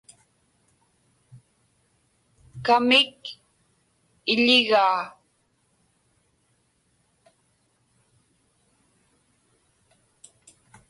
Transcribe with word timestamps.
Kamik 2.65 3.19
iḷigaa. 4.31 5.01